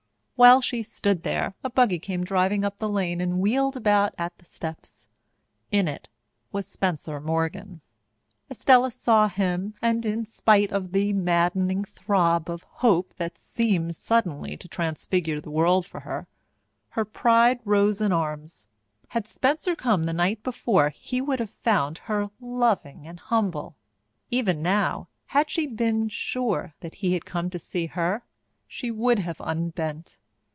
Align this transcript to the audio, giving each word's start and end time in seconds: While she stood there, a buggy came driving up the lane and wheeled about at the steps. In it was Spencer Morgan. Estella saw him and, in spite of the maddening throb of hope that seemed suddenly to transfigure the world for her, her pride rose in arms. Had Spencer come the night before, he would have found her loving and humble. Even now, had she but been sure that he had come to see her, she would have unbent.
While 0.37 0.59
she 0.61 0.81
stood 0.81 1.21
there, 1.21 1.53
a 1.63 1.69
buggy 1.69 1.99
came 1.99 2.23
driving 2.23 2.65
up 2.65 2.79
the 2.79 2.89
lane 2.89 3.21
and 3.21 3.39
wheeled 3.39 3.77
about 3.77 4.15
at 4.17 4.35
the 4.39 4.43
steps. 4.45 5.07
In 5.69 5.87
it 5.87 6.09
was 6.51 6.65
Spencer 6.65 7.19
Morgan. 7.21 7.81
Estella 8.49 8.89
saw 8.89 9.27
him 9.27 9.75
and, 9.83 10.03
in 10.03 10.25
spite 10.25 10.71
of 10.71 10.93
the 10.93 11.13
maddening 11.13 11.83
throb 11.83 12.49
of 12.49 12.63
hope 12.63 13.13
that 13.17 13.37
seemed 13.37 13.95
suddenly 13.95 14.57
to 14.57 14.67
transfigure 14.67 15.39
the 15.39 15.51
world 15.51 15.85
for 15.85 15.99
her, 15.99 16.25
her 16.89 17.05
pride 17.05 17.59
rose 17.63 18.01
in 18.01 18.11
arms. 18.11 18.65
Had 19.09 19.27
Spencer 19.27 19.75
come 19.75 20.05
the 20.05 20.11
night 20.13 20.41
before, 20.41 20.89
he 20.89 21.21
would 21.21 21.39
have 21.39 21.51
found 21.51 21.99
her 21.99 22.31
loving 22.39 23.07
and 23.07 23.19
humble. 23.19 23.75
Even 24.31 24.63
now, 24.63 25.07
had 25.27 25.51
she 25.51 25.67
but 25.67 25.77
been 25.77 26.09
sure 26.09 26.73
that 26.79 26.95
he 26.95 27.13
had 27.13 27.25
come 27.25 27.51
to 27.51 27.59
see 27.59 27.85
her, 27.85 28.23
she 28.67 28.89
would 28.89 29.19
have 29.19 29.39
unbent. 29.41 30.17